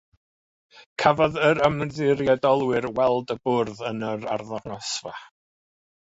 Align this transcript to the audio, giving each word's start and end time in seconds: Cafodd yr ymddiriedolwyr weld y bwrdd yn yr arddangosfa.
Cafodd 1.01 1.35
yr 1.49 1.59
ymddiriedolwyr 1.67 2.87
weld 2.99 3.33
y 3.35 3.37
bwrdd 3.43 3.83
yn 3.91 4.01
yr 4.13 4.25
arddangosfa. 4.37 5.13